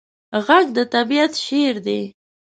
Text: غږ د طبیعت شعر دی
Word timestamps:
غږ 0.45 0.65
د 0.77 0.79
طبیعت 0.93 1.33
شعر 1.45 1.75
دی 1.85 2.01